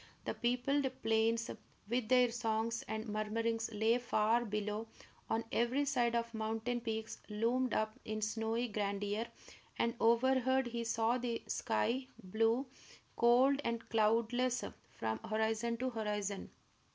[0.25, 1.51] The peopled plains,
[1.87, 4.87] with their songs and murmurings, lay far below;
[5.29, 9.27] on every side the mountain peaks loomed up in snowy grandeur;
[9.77, 12.65] and overhead he saw the sky, blue,
[13.15, 14.63] cold, and cloudless,
[14.97, 16.49] from horizon to horizon.